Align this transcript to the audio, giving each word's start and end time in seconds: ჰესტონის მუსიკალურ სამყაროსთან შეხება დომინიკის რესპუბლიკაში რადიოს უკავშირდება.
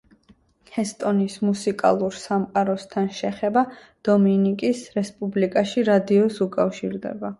ჰესტონის 0.75 1.35
მუსიკალურ 1.49 2.17
სამყაროსთან 2.21 3.11
შეხება 3.19 3.65
დომინიკის 4.09 4.83
რესპუბლიკაში 4.99 5.85
რადიოს 5.91 6.41
უკავშირდება. 6.49 7.29